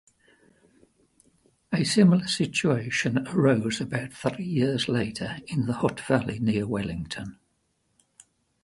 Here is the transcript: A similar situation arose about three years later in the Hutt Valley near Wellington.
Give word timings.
A 1.71 1.83
similar 1.83 2.25
situation 2.27 3.27
arose 3.27 3.79
about 3.81 4.13
three 4.13 4.43
years 4.45 4.89
later 4.89 5.37
in 5.45 5.67
the 5.67 5.73
Hutt 5.73 5.99
Valley 5.99 6.39
near 6.39 6.65
Wellington. 6.65 7.37